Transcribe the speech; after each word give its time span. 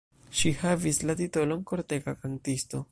Ŝi 0.39 0.51
havis 0.61 1.01
la 1.09 1.17
titolon 1.21 1.63
"kortega 1.73 2.19
kantisto". 2.25 2.79